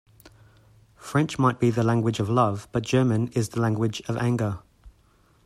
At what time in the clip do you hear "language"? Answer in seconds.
1.83-2.19, 3.61-4.01